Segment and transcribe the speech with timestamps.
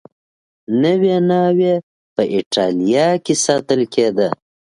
[0.81, 1.73] نوې ناوې
[2.13, 4.27] په اېټالیا کې ساتل کېده